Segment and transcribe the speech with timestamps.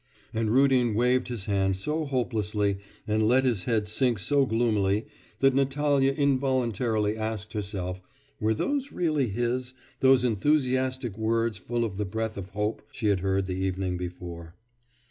[0.33, 5.05] And Rudin waved his hand so hopelessly, and let his head sink so gloomily,
[5.41, 8.01] that Natalya involuntarily asked herself,
[8.39, 13.19] were those really his those enthusiastic words full of the breath of hope, she had
[13.19, 14.55] heard the evening before.